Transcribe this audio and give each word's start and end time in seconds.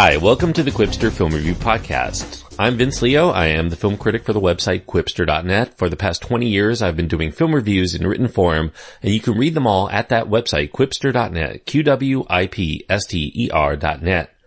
Hi, 0.00 0.16
welcome 0.16 0.52
to 0.52 0.62
the 0.62 0.70
Qwipster 0.70 1.10
Film 1.10 1.32
Review 1.32 1.56
Podcast. 1.56 2.44
I'm 2.56 2.76
Vince 2.76 3.02
Leo. 3.02 3.30
I 3.30 3.46
am 3.46 3.68
the 3.68 3.74
film 3.74 3.96
critic 3.96 4.22
for 4.22 4.32
the 4.32 4.40
website 4.40 4.84
Qwipster.net. 4.84 5.76
For 5.76 5.88
the 5.88 5.96
past 5.96 6.22
20 6.22 6.46
years, 6.46 6.80
I've 6.80 6.96
been 6.96 7.08
doing 7.08 7.32
film 7.32 7.52
reviews 7.52 7.96
in 7.96 8.06
written 8.06 8.28
form, 8.28 8.70
and 9.02 9.12
you 9.12 9.18
can 9.18 9.36
read 9.36 9.54
them 9.54 9.66
all 9.66 9.90
at 9.90 10.08
that 10.10 10.26
website, 10.26 10.70
Qwipster.net, 10.70 11.66
Q-W-I-P-S-T-E-R 11.66 12.16
dot 13.76 14.00
net. 14.00 14.37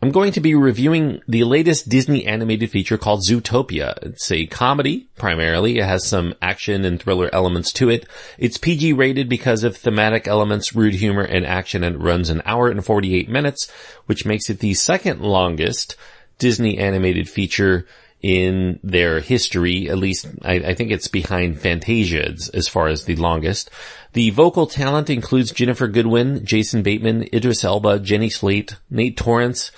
I'm 0.00 0.12
going 0.12 0.30
to 0.32 0.40
be 0.40 0.54
reviewing 0.54 1.22
the 1.26 1.42
latest 1.42 1.88
Disney 1.88 2.24
animated 2.24 2.70
feature 2.70 2.96
called 2.96 3.24
Zootopia. 3.26 3.98
It's 4.02 4.30
a 4.30 4.46
comedy, 4.46 5.08
primarily. 5.16 5.78
It 5.78 5.84
has 5.84 6.06
some 6.06 6.34
action 6.40 6.84
and 6.84 7.02
thriller 7.02 7.28
elements 7.32 7.72
to 7.74 7.90
it. 7.90 8.06
It's 8.38 8.58
PG 8.58 8.92
rated 8.92 9.28
because 9.28 9.64
of 9.64 9.76
thematic 9.76 10.28
elements, 10.28 10.72
rude 10.72 10.94
humor, 10.94 11.22
and 11.22 11.44
action, 11.44 11.82
and 11.82 11.96
it 11.96 11.98
runs 11.98 12.30
an 12.30 12.42
hour 12.44 12.70
and 12.70 12.84
48 12.84 13.28
minutes, 13.28 13.68
which 14.06 14.24
makes 14.24 14.48
it 14.48 14.60
the 14.60 14.74
second 14.74 15.20
longest 15.20 15.96
Disney 16.38 16.78
animated 16.78 17.28
feature 17.28 17.84
in 18.22 18.80
their 18.82 19.20
history. 19.20 19.88
At 19.88 19.98
least 19.98 20.26
I, 20.42 20.54
I 20.54 20.74
think 20.74 20.90
it's 20.90 21.08
behind 21.08 21.60
Fantasia 21.60 22.34
as, 22.54 22.68
far 22.68 22.88
as 22.88 23.04
the 23.04 23.16
longest. 23.16 23.70
The 24.12 24.30
vocal 24.30 24.66
talent 24.66 25.10
includes 25.10 25.52
Ginnifer 25.52 25.92
Goodwin, 25.92 26.44
Jason 26.44 26.82
Bateman, 26.82 27.28
Idris 27.32 27.64
Elba, 27.64 28.00
Jenny 28.00 28.30
Slate, 28.30 28.76
Nate 28.90 29.16
Torrence, 29.16 29.70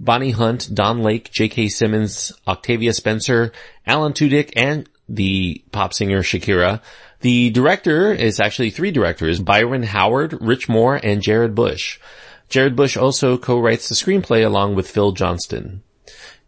Bonnie 0.00 0.30
Hunt, 0.30 0.74
Don 0.74 1.02
Lake, 1.02 1.30
J.K. 1.30 1.68
Simmons, 1.68 2.32
Octavia 2.48 2.94
Spencer, 2.94 3.52
Alan 3.86 4.14
Tudyk, 4.14 4.54
and 4.56 4.88
the 5.08 5.62
pop 5.72 5.92
singer 5.92 6.22
Shakira. 6.22 6.80
The 7.20 7.50
director 7.50 8.10
is 8.10 8.40
actually 8.40 8.70
three 8.70 8.90
directors, 8.90 9.40
Byron 9.40 9.82
Howard, 9.82 10.40
Rich 10.40 10.70
Moore, 10.70 10.96
and 10.96 11.20
Jared 11.20 11.54
Bush. 11.54 12.00
Jared 12.48 12.74
Bush 12.74 12.96
also 12.96 13.36
co-writes 13.36 13.88
the 13.88 13.94
screenplay 13.94 14.44
along 14.44 14.74
with 14.74 14.90
Phil 14.90 15.12
Johnston. 15.12 15.82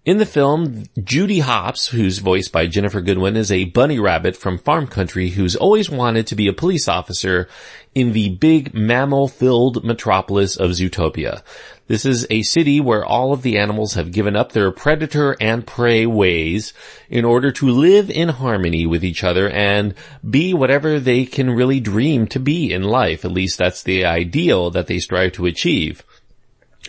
In 0.05 0.17
the 0.17 0.27
film, 0.27 0.87
Judy 1.05 1.39
Hopps, 1.39 1.87
who's 1.87 2.19
voiced 2.19 2.51
by 2.51 2.67
Ginnifer 2.67 3.05
Goodwin, 3.05 3.37
is 3.37 3.53
a 3.53 3.67
bunny 3.67 4.01
rabbit 4.01 4.35
from 4.35 4.59
farm 4.59 4.89
country 4.89 5.29
who's 5.29 5.55
always 5.55 5.89
wanted 5.89 6.27
to 6.27 6.35
be 6.35 6.49
a 6.49 6.53
police 6.53 6.89
officer 6.89 7.49
in 7.95 8.13
the 8.13 8.31
big 8.31 8.75
mammal-filled 8.75 9.85
metropolis 9.85 10.57
of 10.57 10.73
Zootopia. 10.73 11.45
This 11.87 12.05
is 12.05 12.27
a 12.31 12.43
city 12.43 12.81
where 12.81 13.05
all 13.05 13.33
of 13.33 13.43
the 13.43 13.59
animals 13.59 13.95
have 13.95 14.11
given 14.11 14.35
up 14.35 14.51
their 14.51 14.73
predator 14.73 15.37
and 15.41 15.65
prey 15.65 16.05
ways 16.05 16.73
in 17.09 17.25
order 17.25 17.53
to 17.53 17.71
live 17.71 18.11
in 18.11 18.29
harmony 18.29 18.87
with 18.87 19.05
each 19.05 19.23
other 19.23 19.49
and 19.51 19.95
be 20.29 20.53
whatever 20.53 20.99
they 20.99 21.25
can 21.25 21.51
really 21.51 21.79
dream 21.79 22.27
to 22.27 22.41
be 22.41 22.73
in 22.73 22.83
life. 22.83 23.25
At 23.25 23.31
least 23.31 23.57
that's 23.57 23.85
the 23.85 24.05
ideal 24.05 24.69
that 24.73 24.89
they 24.89 24.99
strive 24.99 25.31
to 25.35 25.47
achieve. 25.47 26.03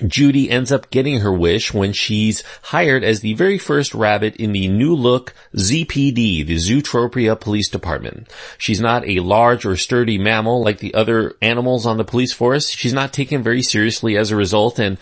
Judy 0.08 0.50
ends 0.50 0.72
up 0.72 0.90
getting 0.90 1.20
her 1.20 1.32
wish 1.32 1.74
when 1.74 1.94
she's 1.94 2.44
hired 2.64 3.04
as 3.04 3.20
the 3.20 3.34
very 3.34 3.58
first 3.58 3.94
rabbit 3.94 4.36
in 4.38 4.52
the 4.52 4.68
new 4.68 4.96
look 4.96 5.34
ZPD, 5.56 6.46
the 6.46 6.56
Zootropia 6.56 7.40
Police 7.40 7.70
Department. 7.70 8.28
She's 8.58 8.80
not 8.80 9.08
a 9.08 9.20
large 9.20 9.66
or 9.66 9.78
sturdy 9.78 10.18
mammal 10.18 10.64
like 10.64 10.80
the 10.80 10.96
other 10.96 11.36
animals 11.42 11.86
on 11.86 11.98
the 11.98 12.04
police 12.04 12.34
force. 12.34 12.70
She's 12.70 12.94
not 12.94 13.14
taken 13.14 13.44
very 13.44 13.62
seriously 13.62 14.18
as 14.18 14.32
a 14.32 14.36
result 14.36 14.80
and 14.80 14.98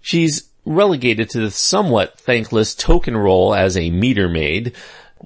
she's 0.00 0.48
relegated 0.64 1.30
to 1.30 1.40
the 1.40 1.50
somewhat 1.50 2.18
thankless 2.18 2.74
token 2.74 3.16
role 3.16 3.54
as 3.54 3.76
a 3.76 3.90
meter 3.90 4.28
maid. 4.28 4.74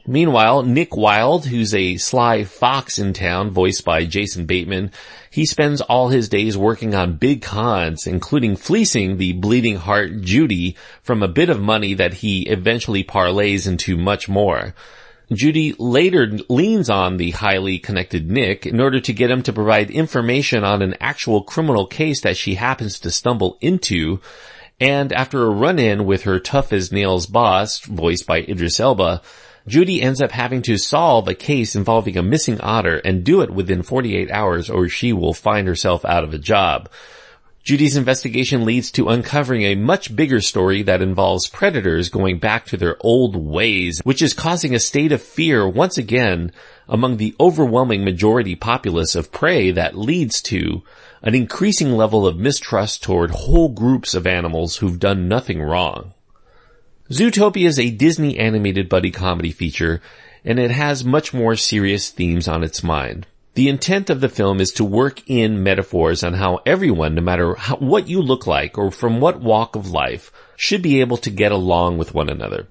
Meanwhile, 0.07 0.65
Nick 0.65 0.97
Wilde, 0.97 1.47
who's 1.47 1.73
a 1.73 1.97
sly 1.99 2.45
fox 2.45 2.99
in 2.99 3.13
town, 3.13 3.51
voiced 3.51 3.85
by 3.85 4.05
Jason 4.05 4.45
Bateman, 4.45 4.91
he 5.31 5.47
spends 5.47 5.81
all 5.81 6.09
his 6.09 6.29
days 6.29 6.59
working 6.59 6.95
on 6.95 7.17
big 7.17 7.43
cons, 7.43 8.07
including 8.07 8.57
fleecing 8.57 9.17
the 9.17 9.33
bleeding 9.35 9.77
heart 9.77 10.21
Judy 10.21 10.77
from 11.03 11.23
a 11.23 11.29
bit 11.29 11.49
of 11.49 11.61
money 11.61 11.95
that 11.95 12.15
he 12.15 12.43
eventually 12.43 13.05
parlays 13.05 13.69
into 13.69 13.97
much 13.97 14.29
more. 14.29 14.75
Judy 15.33 15.75
later 15.79 16.39
leans 16.49 16.91
on 16.91 17.17
the 17.17 17.31
highly 17.31 17.79
connected 17.79 18.31
Nick 18.31 18.67
in 18.67 18.81
order 18.81 19.01
to 19.01 19.13
get 19.13 19.31
him 19.31 19.43
to 19.45 19.53
provide 19.53 19.91
information 19.91 20.65
on 20.65 20.83
an 20.83 20.97
actual 21.01 21.43
criminal 21.43 21.87
case 21.87 22.21
that 22.23 22.37
she 22.37 22.57
happens 22.57 22.99
to 23.01 23.11
stumble 23.11 23.57
into, 23.61 24.21
and 24.81 25.13
after 25.13 25.45
a 25.45 25.51
run-in 25.51 26.05
with 26.05 26.25
her 26.25 26.41
tough 26.41 26.73
as 26.73 26.93
nails 26.93 27.27
boss, 27.27 27.79
voiced 27.81 28.27
by 28.27 28.39
Idris 28.41 28.81
Elba, 28.81 29.23
Judy 29.67 30.03
ends 30.03 30.21
up 30.21 30.31
having 30.31 30.61
to 30.63 30.77
solve 30.77 31.27
a 31.27 31.35
case 31.35 31.75
involving 31.75 32.19
a 32.19 32.23
missing 32.23 32.61
otter 32.61 32.99
and 32.99 33.25
do 33.25 33.41
it 33.41 33.51
within 33.51 33.83
48 33.83 34.31
hours 34.31 34.69
or 34.69 34.91
she 34.91 35.15
will 35.15 35.33
find 35.33 35.67
herself 35.67 36.05
out 36.05 36.23
of 36.23 36.35
a 36.35 36.39
job. 36.39 36.91
Judy's 37.63 37.97
investigation 37.97 38.67
leads 38.67 38.91
to 38.93 39.09
uncovering 39.09 39.63
a 39.63 39.75
much 39.75 40.15
bigger 40.15 40.43
story 40.43 40.83
that 40.83 41.01
involves 41.01 41.49
predators 41.49 42.11
going 42.11 42.39
back 42.39 42.67
to 42.67 42.77
their 42.77 42.99
old 43.01 43.37
ways, 43.37 44.03
which 44.05 44.21
is 44.21 44.35
causing 44.35 44.75
a 44.75 44.79
state 44.79 45.13
of 45.13 45.23
fear 45.23 45.67
once 45.67 45.97
again 45.97 46.53
among 46.87 47.17
the 47.17 47.35
overwhelming 47.41 48.05
majority 48.05 48.55
populace 48.55 49.15
of 49.15 49.33
prey 49.33 49.71
that 49.71 49.97
leads 49.97 50.43
to 50.43 50.83
an 51.23 51.35
increasing 51.35 51.93
level 51.93 52.27
of 52.27 52.37
mistrust 52.37 53.03
toward 53.03 53.31
whole 53.31 53.71
groups 53.71 54.15
of 54.15 54.27
animals 54.27 54.77
who've 54.77 55.01
done 55.01 55.27
nothing 55.27 55.63
wrong. 55.63 56.13
Zootopia 57.11 57.67
is 57.67 57.79
a 57.79 57.91
Disney 57.91 58.39
animated 58.39 58.89
buddy 58.89 59.11
comedy 59.11 59.51
feature, 59.51 60.01
and 60.43 60.59
it 60.59 60.71
has 60.71 61.05
much 61.05 61.35
more 61.35 61.55
serious 61.55 62.09
themes 62.09 62.49
on 62.49 62.65
its 62.65 62.83
mind. 62.83 63.27
The 63.53 63.69
intent 63.69 64.09
of 64.09 64.23
the 64.23 64.31
film 64.31 64.59
is 64.59 64.73
to 64.73 64.85
work 64.85 65.23
in 65.29 65.63
metaphors 65.63 66.25
on 66.25 66.33
how 66.33 66.61
everyone, 66.65 67.15
no 67.15 67.21
matter 67.21 67.57
how, 67.57 67.77
what 67.77 68.09
you 68.09 68.23
look 68.23 68.47
like 68.47 68.79
or 68.79 68.91
from 68.91 69.21
what 69.21 69.41
walk 69.41 69.77
of 69.77 69.91
life, 69.91 70.33
should 70.57 70.81
be 70.81 71.03
able 71.03 71.19
to 71.19 71.31
get 71.31 71.53
along 71.53 71.99
with 71.99 72.15
one 72.15 72.31
another. 72.31 72.69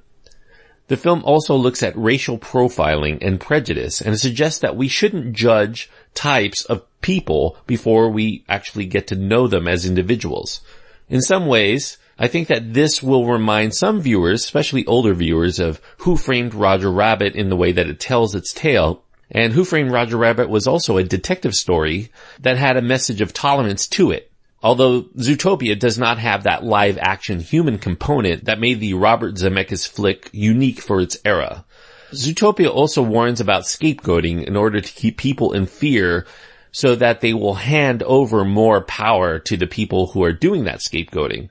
The 0.87 0.97
film 0.97 1.23
also 1.23 1.55
looks 1.55 1.83
at 1.83 1.95
racial 1.95 2.39
profiling 2.39 3.19
and 3.21 3.39
prejudice 3.39 4.01
and 4.01 4.19
suggests 4.19 4.59
that 4.61 4.75
we 4.75 4.87
shouldn't 4.87 5.35
judge 5.35 5.91
types 6.15 6.65
of 6.65 6.83
people 7.01 7.55
before 7.67 8.09
we 8.09 8.43
actually 8.49 8.87
get 8.87 9.05
to 9.07 9.15
know 9.15 9.47
them 9.47 9.67
as 9.67 9.85
individuals. 9.85 10.61
In 11.07 11.21
some 11.21 11.45
ways, 11.45 11.97
I 12.17 12.27
think 12.27 12.47
that 12.49 12.73
this 12.73 13.01
will 13.01 13.25
remind 13.25 13.73
some 13.73 13.99
viewers, 14.01 14.43
especially 14.43 14.85
older 14.85 15.13
viewers, 15.13 15.59
of 15.59 15.81
Who 15.99 16.15
Framed 16.15 16.53
Roger 16.53 16.91
Rabbit 16.91 17.35
in 17.35 17.49
the 17.49 17.55
way 17.55 17.71
that 17.71 17.87
it 17.87 17.99
tells 17.99 18.35
its 18.35 18.53
tale. 18.53 19.03
And 19.31 19.51
Who 19.53 19.65
Framed 19.65 19.91
Roger 19.91 20.17
Rabbit 20.17 20.49
was 20.49 20.67
also 20.67 20.97
a 20.97 21.03
detective 21.03 21.55
story 21.55 22.11
that 22.39 22.57
had 22.57 22.77
a 22.77 22.83
message 22.83 23.21
of 23.21 23.33
tolerance 23.33 23.87
to 23.87 24.11
it. 24.11 24.31
Although 24.61 25.03
Zootopia 25.17 25.77
does 25.77 25.97
not 25.97 26.19
have 26.19 26.43
that 26.43 26.63
live 26.63 26.97
action 26.97 27.39
human 27.39 27.79
component 27.79 28.45
that 28.45 28.59
made 28.59 28.79
the 28.79 28.93
Robert 28.93 29.35
Zemeckis 29.35 29.87
flick 29.87 30.29
unique 30.31 30.79
for 30.79 31.01
its 31.01 31.17
era. 31.25 31.65
Zootopia 32.13 32.69
also 32.69 33.01
warns 33.01 33.41
about 33.41 33.63
scapegoating 33.63 34.45
in 34.45 34.55
order 34.55 34.79
to 34.79 34.93
keep 34.93 35.17
people 35.17 35.51
in 35.51 35.65
fear 35.65 36.27
so 36.71 36.95
that 36.95 37.21
they 37.21 37.33
will 37.33 37.55
hand 37.55 38.03
over 38.03 38.45
more 38.45 38.81
power 38.81 39.39
to 39.39 39.57
the 39.57 39.67
people 39.67 40.07
who 40.07 40.23
are 40.23 40.31
doing 40.31 40.63
that 40.63 40.79
scapegoating 40.79 41.49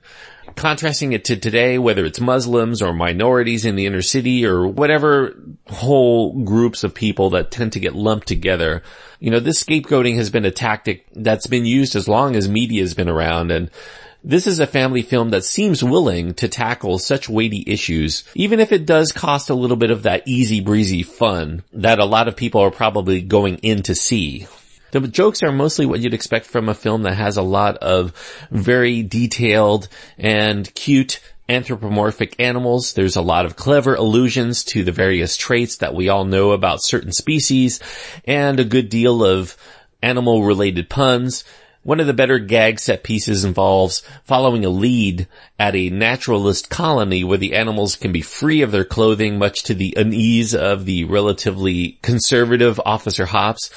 contrasting 0.55 1.13
it 1.13 1.25
to 1.25 1.37
today, 1.37 1.77
whether 1.77 2.05
it's 2.05 2.19
Muslims 2.19 2.81
or 2.81 2.93
minorities 2.93 3.65
in 3.65 3.75
the 3.75 3.85
inner 3.85 4.01
city 4.01 4.45
or 4.45 4.67
whatever 4.67 5.35
whole 5.67 6.43
groups 6.43 6.83
of 6.83 6.93
people 6.93 7.31
that 7.31 7.51
tend 7.51 7.73
to 7.73 7.79
get 7.79 7.95
lumped 7.95 8.27
together. 8.27 8.83
You 9.19 9.31
know, 9.31 9.39
this 9.39 9.63
scapegoating 9.63 10.15
has 10.17 10.29
been 10.29 10.45
a 10.45 10.51
tactic 10.51 11.05
that's 11.13 11.47
been 11.47 11.65
used 11.65 11.95
as 11.95 12.07
long 12.07 12.35
as 12.35 12.49
media 12.49 12.81
has 12.81 12.93
been 12.93 13.09
around 13.09 13.51
and 13.51 13.69
this 14.25 14.47
is 14.47 14.61
a 14.61 14.67
family 14.67 15.01
film 15.01 15.31
that 15.31 15.43
seems 15.43 15.83
willing 15.83 16.33
to 16.35 16.47
tackle 16.47 16.97
such 16.97 17.27
weighty 17.27 17.61
issues, 17.67 18.23
even 18.35 18.61
if 18.61 18.71
it 18.71 18.85
does 18.85 19.11
cost 19.11 19.49
a 19.49 19.53
little 19.53 19.75
bit 19.75 19.91
of 19.91 20.03
that 20.03 20.23
easy 20.25 20.61
breezy 20.61 21.03
fun 21.03 21.61
that 21.73 21.99
a 21.99 22.05
lot 22.05 22.29
of 22.29 22.37
people 22.37 22.61
are 22.61 22.71
probably 22.71 23.21
going 23.21 23.57
in 23.57 23.83
to 23.83 23.95
see. 23.95 24.47
The 24.93 25.07
jokes 25.07 25.41
are 25.41 25.51
mostly 25.51 25.87
what 25.87 26.01
you'd 26.01 26.13
expect 26.13 26.45
from 26.45 26.69
a 26.69 26.75
film 26.75 27.03
that 27.03 27.15
has 27.15 27.37
a 27.37 27.41
lot 27.41 27.77
of 27.77 28.13
very 28.51 29.01
detailed 29.01 29.87
and 30.19 30.71
cute 30.75 31.19
anthropomorphic 31.49 32.39
animals. 32.39 32.93
There's 32.93 33.15
a 33.15 33.21
lot 33.21 33.47
of 33.47 33.55
clever 33.55 33.95
allusions 33.95 34.63
to 34.65 34.83
the 34.83 34.91
various 34.91 35.35
traits 35.35 35.77
that 35.77 35.95
we 35.95 36.09
all 36.09 36.25
know 36.25 36.51
about 36.51 36.83
certain 36.83 37.11
species 37.11 37.79
and 38.25 38.59
a 38.59 38.63
good 38.63 38.89
deal 38.89 39.25
of 39.25 39.57
animal 40.03 40.43
related 40.43 40.89
puns. 40.89 41.43
One 41.81 41.99
of 41.99 42.07
the 42.07 42.13
better 42.13 42.37
gag 42.37 42.79
set 42.79 43.03
pieces 43.03 43.43
involves 43.43 44.03
following 44.23 44.63
a 44.63 44.69
lead 44.69 45.27
at 45.59 45.75
a 45.75 45.89
naturalist 45.89 46.69
colony 46.69 47.23
where 47.23 47.39
the 47.39 47.55
animals 47.55 47.95
can 47.95 48.11
be 48.11 48.21
free 48.21 48.61
of 48.61 48.71
their 48.71 48.85
clothing 48.85 49.37
much 49.39 49.63
to 49.63 49.73
the 49.73 49.93
unease 49.97 50.53
of 50.53 50.85
the 50.85 51.03
relatively 51.05 51.97
conservative 52.03 52.79
Officer 52.85 53.25
Hopps. 53.25 53.69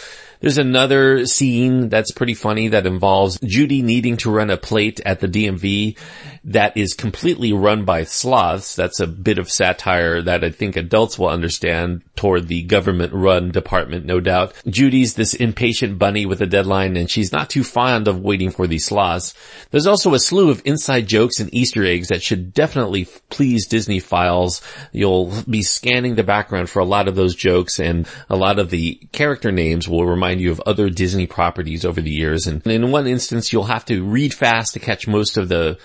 There's 0.47 0.59
another 0.59 1.27
scene 1.27 1.89
that's 1.89 2.13
pretty 2.13 2.35
funny 2.35 2.69
that 2.69 2.87
involves 2.87 3.37
Judy 3.41 3.83
needing 3.83 4.17
to 4.19 4.31
run 4.31 4.49
a 4.49 4.57
plate 4.57 5.01
at 5.05 5.19
the 5.19 5.27
DMV 5.27 5.99
that 6.45 6.77
is 6.77 6.95
completely 6.95 7.53
run 7.53 7.85
by 7.85 8.05
sloths. 8.05 8.77
That's 8.77 9.01
a 9.01 9.09
bit 9.09 9.39
of 9.39 9.51
satire 9.51 10.23
that 10.23 10.45
I 10.45 10.51
think 10.51 10.77
adults 10.77 11.19
will 11.19 11.31
understand 11.31 12.03
toward 12.15 12.47
the 12.47 12.63
government 12.63 13.13
run 13.13 13.51
department, 13.51 14.07
no 14.07 14.21
doubt. 14.21 14.55
Judy's 14.69 15.15
this 15.15 15.35
impatient 15.35 15.99
bunny 15.99 16.25
with 16.25 16.41
a 16.41 16.47
deadline 16.47 16.97
and 16.97 17.11
she's 17.11 17.33
not 17.33 17.51
too 17.51 17.65
fond 17.65 18.07
of 18.07 18.21
waiting 18.21 18.53
for 18.53 18.69
these 18.69 18.85
sloths. 18.85 19.35
There's 19.73 19.89
also 19.89 20.15
a 20.15 20.21
slew 20.21 20.51
of 20.51 20.63
inside 20.65 21.09
jokes 21.09 21.41
and 21.41 21.53
Easter 21.53 21.85
eggs 21.85 22.09
that 22.09 22.23
should 22.23 22.55
definitely 22.55 23.09
please 23.31 23.69
Disneyphiles. 23.69 24.63
You'll 24.93 25.33
be 25.51 25.63
scanning 25.63 26.15
the 26.15 26.23
background 26.23 26.71
for 26.71 26.79
a 26.79 26.85
lot 26.85 27.09
of 27.09 27.17
those 27.17 27.35
jokes 27.35 27.81
and 27.81 28.07
a 28.31 28.37
lot 28.37 28.61
of 28.61 28.71
the 28.71 28.95
character 29.11 29.51
names 29.51 29.89
will 29.89 30.07
remind 30.07 30.36
you 30.41 30.50
of 30.50 30.61
other 30.67 30.91
Disney 30.91 31.27
properties 31.27 31.85
over 31.85 32.00
the 32.00 32.11
years. 32.11 32.47
And 32.47 32.67
in 32.67 32.91
one 32.91 33.06
instance, 33.06 33.53
you'll 33.53 33.65
have 33.65 33.85
to 33.87 34.03
read 34.03 34.35
fast 34.35 34.75
to 34.75 34.81
catch 34.81 35.09
most 35.09 35.37
of 35.37 35.49
the 35.49 35.79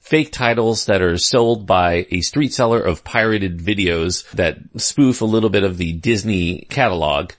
fake 0.00 0.32
titles 0.32 0.86
that 0.86 1.02
are 1.02 1.18
sold 1.18 1.66
by 1.66 2.06
a 2.10 2.20
street 2.22 2.52
seller 2.52 2.80
of 2.80 3.04
pirated 3.04 3.58
videos 3.58 4.28
that 4.30 4.58
spoof 4.76 5.20
a 5.20 5.26
little 5.26 5.50
bit 5.50 5.64
of 5.64 5.76
the 5.76 5.92
Disney 5.92 6.66
catalog. 6.70 7.32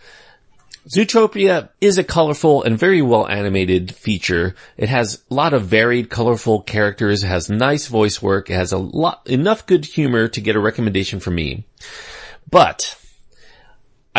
Zootopia 0.88 1.70
is 1.82 1.98
a 1.98 2.04
colorful 2.04 2.64
and 2.64 2.78
very 2.78 3.02
well 3.02 3.28
animated 3.28 3.94
feature. 3.94 4.56
It 4.78 4.90
has 4.90 5.24
a 5.30 5.34
lot 5.34 5.54
of 5.54 5.66
varied, 5.66 6.10
colorful 6.10 6.62
characters, 6.62 7.22
has 7.22 7.50
nice 7.50 7.88
voice 7.88 8.22
work, 8.22 8.50
it 8.50 8.56
has 8.56 8.72
a 8.72 8.78
lot, 8.78 9.28
enough 9.28 9.66
good 9.66 9.86
humor 9.86 10.28
to 10.28 10.42
get 10.42 10.56
a 10.56 10.60
recommendation 10.60 11.20
from 11.20 11.36
me. 11.36 11.66
But, 12.50 12.99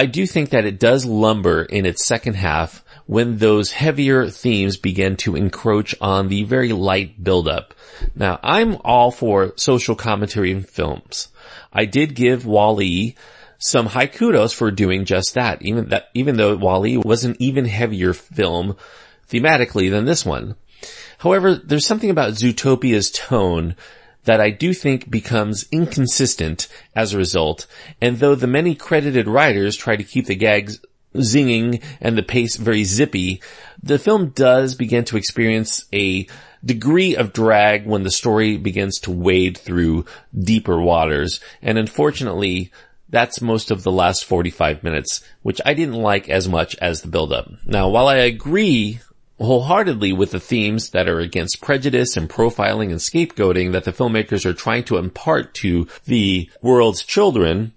I 0.00 0.06
do 0.06 0.26
think 0.26 0.48
that 0.48 0.64
it 0.64 0.80
does 0.80 1.04
lumber 1.04 1.62
in 1.62 1.84
its 1.84 2.06
second 2.06 2.32
half 2.32 2.82
when 3.04 3.36
those 3.36 3.70
heavier 3.70 4.30
themes 4.30 4.78
begin 4.78 5.16
to 5.16 5.36
encroach 5.36 5.94
on 6.00 6.28
the 6.28 6.44
very 6.44 6.72
light 6.72 7.22
buildup. 7.22 7.74
Now, 8.14 8.40
I'm 8.42 8.78
all 8.82 9.10
for 9.10 9.52
social 9.56 9.94
commentary 9.94 10.52
in 10.52 10.62
films. 10.62 11.28
I 11.70 11.84
did 11.84 12.14
give 12.14 12.46
WALL-E 12.46 13.14
some 13.58 13.84
high 13.84 14.06
kudos 14.06 14.54
for 14.54 14.70
doing 14.70 15.04
just 15.04 15.34
that, 15.34 15.60
even 15.60 15.90
that, 15.90 16.08
even 16.14 16.38
though 16.38 16.56
WALL-E 16.56 16.96
was 16.96 17.26
an 17.26 17.36
even 17.38 17.66
heavier 17.66 18.14
film 18.14 18.78
thematically 19.28 19.90
than 19.90 20.06
this 20.06 20.24
one. 20.24 20.56
However, 21.18 21.56
there's 21.56 21.84
something 21.84 22.08
about 22.08 22.32
Zootopia's 22.32 23.10
tone 23.10 23.76
that 24.24 24.40
I 24.40 24.50
do 24.50 24.74
think 24.74 25.10
becomes 25.10 25.66
inconsistent 25.72 26.68
as 26.94 27.12
a 27.12 27.18
result, 27.18 27.66
and 28.00 28.18
though 28.18 28.34
the 28.34 28.46
many 28.46 28.74
credited 28.74 29.26
writers 29.26 29.76
try 29.76 29.96
to 29.96 30.04
keep 30.04 30.26
the 30.26 30.34
gags 30.34 30.80
zinging 31.14 31.82
and 32.00 32.16
the 32.16 32.22
pace 32.22 32.56
very 32.56 32.84
zippy, 32.84 33.42
the 33.82 33.98
film 33.98 34.28
does 34.30 34.74
begin 34.74 35.04
to 35.04 35.16
experience 35.16 35.84
a 35.92 36.26
degree 36.64 37.16
of 37.16 37.32
drag 37.32 37.86
when 37.86 38.02
the 38.02 38.10
story 38.10 38.56
begins 38.56 38.98
to 39.00 39.10
wade 39.10 39.56
through 39.56 40.04
deeper 40.38 40.80
waters. 40.80 41.40
And 41.62 41.78
unfortunately, 41.78 42.70
that's 43.08 43.40
most 43.40 43.70
of 43.70 43.82
the 43.82 43.90
last 43.90 44.24
45 44.24 44.84
minutes, 44.84 45.24
which 45.42 45.60
I 45.64 45.74
didn't 45.74 45.94
like 45.94 46.28
as 46.28 46.48
much 46.48 46.76
as 46.76 47.02
the 47.02 47.08
build-up. 47.08 47.50
Now, 47.64 47.88
while 47.88 48.06
I 48.06 48.16
agree 48.16 49.00
wholeheartedly 49.40 50.12
with 50.12 50.32
the 50.32 50.40
themes 50.40 50.90
that 50.90 51.08
are 51.08 51.20
against 51.20 51.62
prejudice 51.62 52.16
and 52.16 52.28
profiling 52.28 52.90
and 52.90 53.00
scapegoating 53.00 53.72
that 53.72 53.84
the 53.84 53.92
filmmakers 53.92 54.44
are 54.44 54.52
trying 54.52 54.84
to 54.84 54.98
impart 54.98 55.54
to 55.54 55.88
the 56.04 56.50
world's 56.60 57.02
children, 57.02 57.72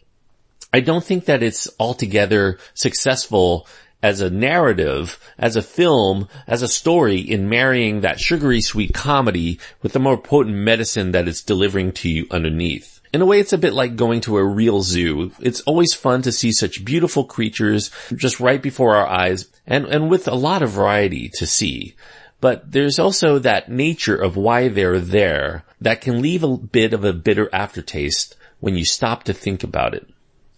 I 0.74 0.82
don't 0.82 1.04
think 1.04 1.26
that 1.26 1.42
it's 1.42 1.70
altogether 1.80 2.60
successful 2.74 3.68
as 4.02 4.20
a 4.20 4.30
narrative, 4.30 5.18
as 5.38 5.56
a 5.56 5.62
film, 5.62 6.28
as 6.46 6.62
a 6.62 6.68
story 6.68 7.20
in 7.20 7.48
marrying 7.48 8.02
that 8.02 8.20
sugary 8.20 8.60
sweet 8.60 8.94
comedy 8.94 9.60
with 9.82 9.94
the 9.94 10.00
more 10.00 10.18
potent 10.18 10.58
medicine 10.58 11.12
that 11.12 11.28
it's 11.30 11.42
delivering 11.42 11.94
to 11.94 12.10
you 12.10 12.28
underneath. 12.30 12.93
In 13.14 13.22
a 13.22 13.28
way, 13.28 13.40
it's 13.40 13.54
a 13.54 13.60
bit 13.60 13.74
like 13.74 13.96
going 13.96 14.22
to 14.22 14.38
a 14.38 14.44
real 14.44 14.82
zoo. 14.82 15.32
It's 15.40 15.62
always 15.62 15.94
fun 15.94 16.24
to 16.24 16.32
see 16.32 16.52
such 16.52 16.84
beautiful 16.84 17.26
creatures 17.26 17.92
just 18.16 18.40
right 18.40 18.60
before 18.60 18.96
our 18.96 19.06
eyes 19.06 19.48
and, 19.68 19.86
and 19.86 20.10
with 20.10 20.28
a 20.28 20.34
lot 20.34 20.64
of 20.64 20.72
variety 20.72 21.30
to 21.36 21.46
see. 21.46 21.96
But 22.42 22.72
there's 22.72 22.98
also 22.98 23.38
that 23.40 23.70
nature 23.70 24.16
of 24.16 24.36
why 24.36 24.68
they're 24.68 25.00
there 25.00 25.64
that 25.80 26.02
can 26.02 26.24
leave 26.24 26.44
a 26.44 26.58
bit 26.58 26.92
of 26.92 27.04
a 27.04 27.14
bitter 27.14 27.50
aftertaste 27.54 28.36
when 28.60 28.76
you 28.76 28.84
stop 28.84 29.24
to 29.26 29.34
think 29.34 29.64
about 29.64 29.94
it. 29.94 30.10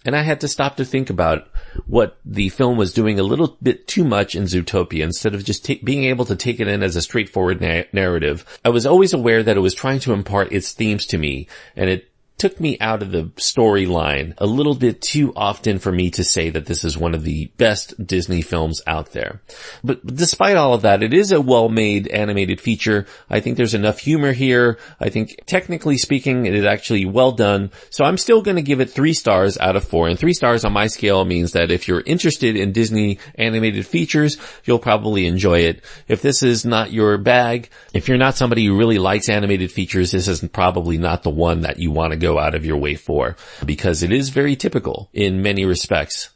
And 0.05 0.15
I 0.15 0.21
had 0.21 0.39
to 0.41 0.47
stop 0.47 0.77
to 0.77 0.85
think 0.85 1.09
about 1.09 1.49
what 1.87 2.17
the 2.23 2.49
film 2.49 2.77
was 2.77 2.93
doing 2.93 3.19
a 3.19 3.23
little 3.23 3.57
bit 3.61 3.87
too 3.87 4.05
much 4.05 4.33
in 4.33 4.43
Zootopia 4.43 5.03
instead 5.03 5.35
of 5.35 5.43
just 5.43 5.65
t- 5.65 5.81
being 5.83 6.05
able 6.05 6.25
to 6.25 6.35
take 6.35 6.59
it 6.61 6.67
in 6.67 6.83
as 6.83 6.95
a 6.95 7.01
straightforward 7.01 7.59
na- 7.59 7.83
narrative. 7.91 8.45
I 8.63 8.69
was 8.69 8.85
always 8.85 9.13
aware 9.13 9.43
that 9.43 9.57
it 9.57 9.61
was 9.61 9.73
trying 9.73 9.99
to 10.01 10.13
impart 10.13 10.53
its 10.53 10.71
themes 10.71 11.05
to 11.07 11.17
me 11.17 11.47
and 11.75 11.89
it 11.89 12.11
took 12.37 12.59
me 12.59 12.77
out 12.79 13.01
of 13.01 13.11
the 13.11 13.23
storyline 13.37 14.33
a 14.37 14.45
little 14.45 14.75
bit 14.75 15.01
too 15.01 15.33
often 15.35 15.79
for 15.79 15.91
me 15.91 16.09
to 16.11 16.23
say 16.23 16.49
that 16.49 16.65
this 16.65 16.83
is 16.83 16.97
one 16.97 17.13
of 17.13 17.23
the 17.23 17.45
best 17.57 17.93
Disney 18.05 18.41
films 18.41 18.81
out 18.85 19.11
there. 19.11 19.41
But 19.83 20.05
despite 20.05 20.57
all 20.57 20.73
of 20.73 20.81
that, 20.81 21.01
it 21.01 21.13
is 21.13 21.31
a 21.31 21.39
well-made 21.39 22.07
animated 22.09 22.59
feature. 22.59 23.05
I 23.29 23.39
think 23.39 23.55
there's 23.55 23.73
enough 23.73 23.99
humor 23.99 24.33
here. 24.33 24.79
I 24.99 25.09
think 25.09 25.43
technically 25.45 25.97
speaking, 25.97 26.45
it 26.45 26.55
is 26.55 26.65
actually 26.65 27.05
well 27.05 27.31
done. 27.31 27.71
So 27.89 28.03
I'm 28.03 28.17
still 28.17 28.41
going 28.41 28.57
to 28.57 28.61
give 28.61 28.81
it 28.81 28.89
three 28.89 29.13
stars 29.13 29.57
out 29.57 29.75
of 29.75 29.85
four. 29.85 30.09
And 30.09 30.19
three 30.19 30.33
stars 30.33 30.65
on 30.65 30.73
my 30.73 30.87
scale 30.87 31.23
means 31.23 31.53
that 31.53 31.71
if 31.71 31.87
you're 31.87 32.01
interested 32.01 32.57
in 32.57 32.73
Disney 32.73 33.19
animated 33.35 33.85
features, 33.85 34.37
you'll 34.65 34.79
probably 34.79 35.25
enjoy 35.25 35.59
it. 35.59 35.83
If 36.07 36.21
this 36.21 36.43
is 36.43 36.65
not 36.65 36.91
your 36.91 37.17
bag, 37.17 37.69
if 37.93 38.09
you're 38.09 38.17
not 38.17 38.35
somebody 38.35 38.65
who 38.65 38.77
really 38.77 38.97
likes 38.97 39.29
animated 39.29 39.71
features, 39.71 40.11
this 40.11 40.27
is 40.27 40.41
probably 40.51 40.97
not 40.97 41.23
the 41.23 41.29
one 41.29 41.61
that 41.61 41.79
you 41.79 41.91
want 41.91 42.11
to 42.11 42.24
go 42.25 42.39
out 42.39 42.55
of 42.55 42.65
your 42.65 42.77
way 42.77 42.95
for 42.95 43.35
because 43.65 44.03
it 44.03 44.11
is 44.11 44.29
very 44.29 44.55
typical 44.55 45.09
in 45.13 45.41
many 45.41 45.65
respects. 45.65 46.29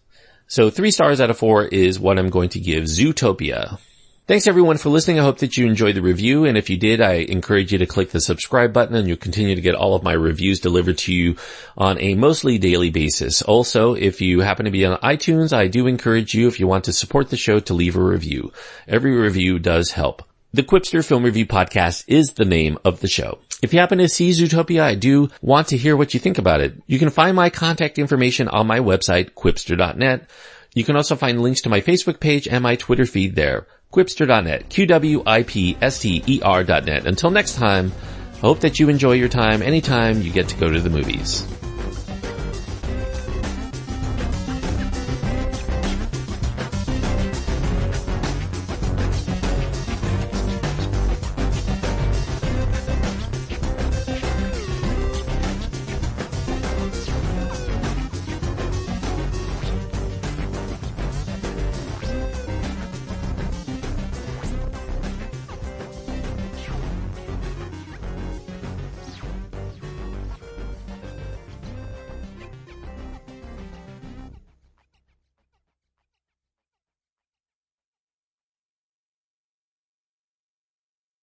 So 0.47 0.69
three 0.69 0.91
stars 0.91 1.21
out 1.21 1.29
of 1.29 1.37
four 1.37 1.65
is 1.65 1.99
what 1.99 2.17
I'm 2.17 2.29
going 2.29 2.49
to 2.49 2.59
give 2.59 2.83
Zootopia. 2.85 3.79
Thanks 4.29 4.45
everyone 4.45 4.77
for 4.77 4.89
listening. 4.89 5.19
I 5.19 5.23
hope 5.23 5.39
that 5.39 5.57
you 5.57 5.65
enjoyed 5.65 5.95
the 5.95 6.03
review. 6.03 6.45
And 6.45 6.55
if 6.55 6.69
you 6.69 6.77
did, 6.77 7.01
I 7.01 7.13
encourage 7.13 7.71
you 7.71 7.79
to 7.79 7.87
click 7.87 8.11
the 8.11 8.21
subscribe 8.21 8.71
button 8.73 8.95
and 8.95 9.07
you'll 9.07 9.17
continue 9.17 9.55
to 9.55 9.61
get 9.61 9.73
all 9.73 9.95
of 9.95 10.03
my 10.03 10.13
reviews 10.13 10.59
delivered 10.59 10.99
to 10.99 11.13
you 11.13 11.35
on 11.75 11.99
a 11.99 12.13
mostly 12.13 12.59
daily 12.59 12.91
basis. 12.91 13.41
Also, 13.41 13.95
if 13.95 14.21
you 14.21 14.41
happen 14.41 14.65
to 14.65 14.71
be 14.71 14.85
on 14.85 14.99
iTunes, 14.99 15.51
I 15.51 15.67
do 15.67 15.87
encourage 15.87 16.35
you, 16.35 16.47
if 16.47 16.59
you 16.59 16.67
want 16.67 16.83
to 16.83 16.93
support 16.93 17.31
the 17.31 17.37
show, 17.37 17.59
to 17.59 17.73
leave 17.73 17.95
a 17.95 18.03
review. 18.03 18.53
Every 18.87 19.15
review 19.15 19.57
does 19.57 19.93
help. 19.93 20.28
The 20.51 20.63
Qwipster 20.63 21.05
Film 21.05 21.21
Review 21.21 21.45
Podcast 21.45 22.05
is 22.07 22.31
the 22.31 22.43
name 22.43 22.79
of 22.83 23.01
the 23.01 23.07
show. 23.07 23.37
If 23.61 23.71
you 23.71 23.79
happen 23.79 23.99
to 23.99 24.09
see 24.09 24.31
Zootopia, 24.31 24.81
I 24.81 24.95
do 24.95 25.29
want 25.43 25.67
to 25.67 25.77
hear 25.77 25.95
what 25.95 26.15
you 26.15 26.19
think 26.19 26.39
about 26.39 26.59
it. 26.59 26.73
You 26.87 26.97
can 26.97 27.11
find 27.11 27.35
my 27.35 27.51
contact 27.51 27.99
information 27.99 28.47
on 28.47 28.65
my 28.65 28.79
website, 28.79 29.35
qwipster.net. 29.35 30.27
You 30.73 30.83
can 30.83 30.95
also 30.95 31.15
find 31.15 31.43
links 31.43 31.61
to 31.61 31.69
my 31.69 31.81
Facebook 31.81 32.19
page 32.19 32.47
and 32.47 32.63
my 32.63 32.77
Twitter 32.77 33.05
feed 33.05 33.35
there. 33.35 33.67
Qwipster.net. 33.93 34.69
Q-W-I-P-S-T-E-R.net. 34.69 37.05
Until 37.05 37.29
next 37.29 37.53
time, 37.53 37.91
hope 38.41 38.61
that 38.61 38.79
you 38.79 38.89
enjoy 38.89 39.11
your 39.11 39.29
time 39.29 39.61
anytime 39.61 40.23
you 40.23 40.31
get 40.31 40.49
to 40.49 40.57
go 40.57 40.71
to 40.71 40.79
the 40.79 40.89
movies. 40.89 41.45